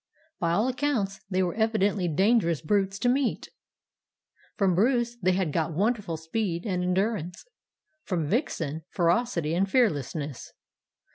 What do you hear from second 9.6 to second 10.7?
fearlessness.